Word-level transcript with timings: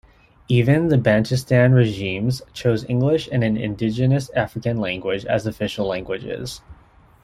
Even 0.47 0.87
the 0.87 0.95
Bantustan 0.95 1.75
regimes 1.75 2.41
chose 2.53 2.89
English 2.89 3.29
and 3.31 3.43
an 3.43 3.55
indigenous 3.55 4.31
African 4.31 4.77
language 4.77 5.25
as 5.25 5.45
official 5.45 5.85
languages. 5.85 6.61